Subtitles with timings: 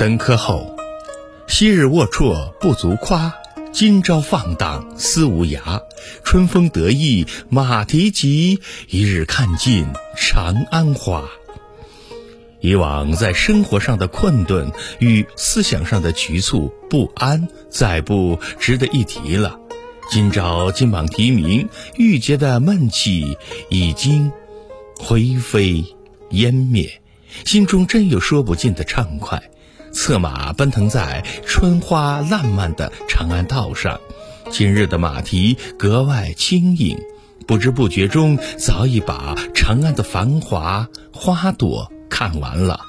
[0.00, 0.74] 登科后，
[1.46, 3.34] 昔日龌龊不足夸，
[3.70, 5.82] 今朝放荡思无涯。
[6.24, 11.28] 春风得意马蹄疾，一日看尽长安花。
[12.60, 19.60] 以往在生活上的困顿与思想上的局促不安，再不值得一提了。
[20.10, 23.36] 今朝金榜题名，郁结的闷气
[23.68, 24.32] 已经
[24.96, 25.84] 灰飞
[26.30, 27.02] 烟灭，
[27.44, 29.42] 心中真有说不尽的畅快。
[29.92, 34.00] 策马奔腾在春花烂漫的长安道上，
[34.50, 36.98] 今日的马蹄格外轻盈，
[37.46, 42.80] 不知不觉中早已把长安的繁华花朵看完了。